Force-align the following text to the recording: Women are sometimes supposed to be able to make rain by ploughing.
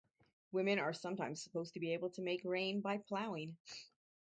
Women 0.51 0.79
are 0.79 0.93
sometimes 0.93 1.43
supposed 1.43 1.75
to 1.75 1.79
be 1.79 1.93
able 1.93 2.09
to 2.09 2.23
make 2.23 2.43
rain 2.43 2.81
by 2.81 2.97
ploughing. 3.07 3.57